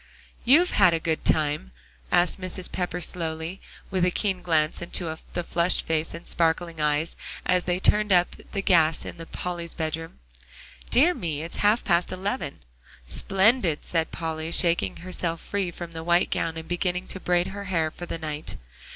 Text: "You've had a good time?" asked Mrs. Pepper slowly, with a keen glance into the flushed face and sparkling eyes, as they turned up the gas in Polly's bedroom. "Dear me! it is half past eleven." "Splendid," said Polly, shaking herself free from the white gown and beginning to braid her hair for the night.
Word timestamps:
"You've 0.43 0.71
had 0.71 0.95
a 0.95 0.99
good 0.99 1.23
time?" 1.23 1.73
asked 2.11 2.41
Mrs. 2.41 2.71
Pepper 2.71 3.01
slowly, 3.01 3.61
with 3.91 4.03
a 4.03 4.09
keen 4.09 4.41
glance 4.41 4.81
into 4.81 5.15
the 5.33 5.43
flushed 5.43 5.85
face 5.85 6.15
and 6.15 6.27
sparkling 6.27 6.81
eyes, 6.81 7.15
as 7.45 7.65
they 7.65 7.79
turned 7.79 8.11
up 8.11 8.35
the 8.51 8.63
gas 8.63 9.05
in 9.05 9.23
Polly's 9.27 9.75
bedroom. 9.75 10.17
"Dear 10.89 11.13
me! 11.13 11.43
it 11.43 11.51
is 11.51 11.57
half 11.57 11.83
past 11.83 12.11
eleven." 12.11 12.61
"Splendid," 13.05 13.85
said 13.85 14.11
Polly, 14.11 14.51
shaking 14.51 14.95
herself 14.95 15.39
free 15.39 15.69
from 15.69 15.91
the 15.91 16.03
white 16.03 16.31
gown 16.31 16.57
and 16.57 16.67
beginning 16.67 17.05
to 17.09 17.19
braid 17.19 17.49
her 17.49 17.65
hair 17.65 17.91
for 17.91 18.07
the 18.07 18.17
night. 18.17 18.57